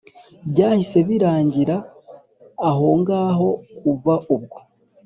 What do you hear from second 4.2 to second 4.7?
ubwo